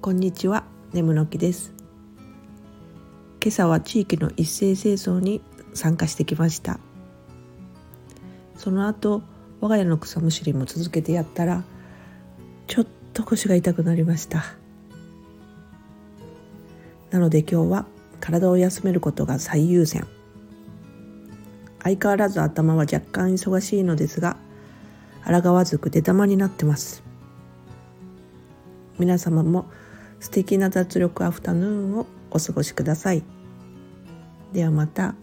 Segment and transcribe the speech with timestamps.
[0.00, 1.74] こんにちは、ネムの木です。
[3.42, 5.42] 今朝は地域の一斉清掃に
[5.74, 6.78] 参加してきました。
[8.56, 9.22] その後
[9.60, 11.64] 我が家の草むしりも続けてやったら
[12.68, 14.44] ちょっと腰が痛くなりました。
[17.10, 17.86] なので今日は
[18.20, 20.06] 体を休めることが最優先。
[21.82, 24.36] 相変わらず頭は若干忙しいのですが
[25.24, 27.02] 抗わずく出玉になってます。
[29.00, 29.66] 皆様も
[30.20, 33.22] 素敵な脱力アフタヌーンをお過ごしください。
[34.52, 35.14] ではまた。